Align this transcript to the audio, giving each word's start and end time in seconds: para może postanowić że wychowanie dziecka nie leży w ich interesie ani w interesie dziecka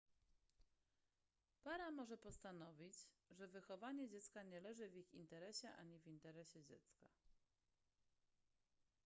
para 1.63 1.91
może 1.91 2.17
postanowić 2.17 2.93
że 3.31 3.47
wychowanie 3.47 4.07
dziecka 4.09 4.43
nie 4.43 4.59
leży 4.61 4.89
w 4.89 4.95
ich 4.95 5.13
interesie 5.13 5.69
ani 5.71 5.99
w 5.99 6.07
interesie 6.07 6.63
dziecka 6.63 7.05